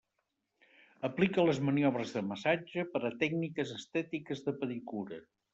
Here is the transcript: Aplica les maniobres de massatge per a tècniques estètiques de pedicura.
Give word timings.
Aplica 1.09 1.43
les 1.49 1.59
maniobres 1.67 2.15
de 2.17 2.25
massatge 2.31 2.87
per 2.95 3.03
a 3.11 3.15
tècniques 3.25 3.77
estètiques 3.79 4.43
de 4.49 4.59
pedicura. 4.65 5.25